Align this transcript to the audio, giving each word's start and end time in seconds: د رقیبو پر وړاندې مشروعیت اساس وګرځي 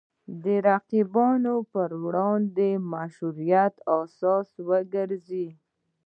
د 0.43 0.45
رقیبو 0.67 1.27
پر 1.73 1.89
وړاندې 2.03 2.69
مشروعیت 2.93 3.75
اساس 4.03 4.47
وګرځي 4.67 5.47